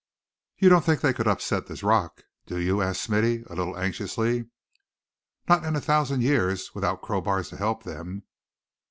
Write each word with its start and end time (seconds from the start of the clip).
"You 0.57 0.67
don't 0.69 0.83
think 0.83 1.01
they 1.01 1.13
could 1.13 1.27
upset 1.27 1.67
this 1.67 1.83
rock, 1.83 2.23
do 2.47 2.57
you?" 2.57 2.81
asked 2.81 3.03
Smithy, 3.03 3.43
a 3.45 3.53
little 3.53 3.77
anxiously. 3.77 4.49
"Not 5.47 5.63
in 5.63 5.75
a 5.75 5.79
thousand 5.79 6.21
years, 6.23 6.73
without 6.73 7.03
crowbars 7.03 7.49
to 7.49 7.57
help 7.57 7.83
them. 7.83 8.23